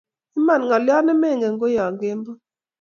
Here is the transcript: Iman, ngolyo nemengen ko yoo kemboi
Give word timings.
Iman, 0.37 0.61
ngolyo 0.65 0.97
nemengen 1.05 1.53
ko 1.59 1.65
yoo 1.75 1.91
kemboi 1.99 2.39